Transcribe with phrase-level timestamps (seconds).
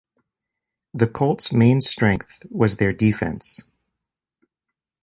[0.95, 3.61] The Colts' main strength was their defense.